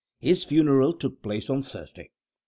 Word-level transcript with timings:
His 0.19 0.43
funeral 0.43 0.93
took 0.93 1.21
place 1.21 1.47
on 1.47 1.61
Thursday. 1.61 2.09